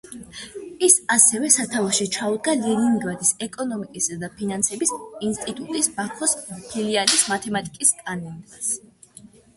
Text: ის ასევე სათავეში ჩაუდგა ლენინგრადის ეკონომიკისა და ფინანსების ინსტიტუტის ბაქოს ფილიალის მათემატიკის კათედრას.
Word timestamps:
ის 0.85 0.93
ასევე 1.15 1.49
სათავეში 1.55 2.07
ჩაუდგა 2.15 2.55
ლენინგრადის 2.61 3.33
ეკონომიკისა 3.47 4.17
და 4.25 4.31
ფინანსების 4.39 4.95
ინსტიტუტის 5.29 5.93
ბაქოს 6.01 6.35
ფილიალის 6.51 7.27
მათემატიკის 7.35 7.97
კათედრას. 8.03 8.73